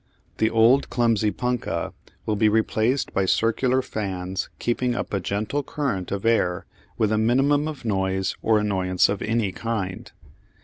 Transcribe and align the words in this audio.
The 0.39 0.49
old 0.49 0.89
clumsy 0.89 1.29
punkah 1.29 1.93
will 2.25 2.35
be 2.35 2.49
replaced 2.49 3.13
by 3.13 3.25
circular 3.25 3.83
fans 3.83 4.49
keeping 4.57 4.95
up 4.95 5.13
a 5.13 5.19
gentle 5.19 5.61
current 5.61 6.09
of 6.11 6.25
air 6.25 6.65
with 6.97 7.11
a 7.11 7.19
minimum 7.19 7.67
of 7.67 7.85
noise 7.85 8.35
or 8.41 8.57
annoyance 8.57 9.09
of 9.09 9.21
any 9.21 9.51
kind. 9.51 10.11